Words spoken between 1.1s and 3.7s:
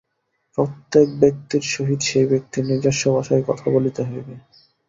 ব্যক্তির সহিত সেই ব্যক্তির নিজস্ব ভাষায় কথা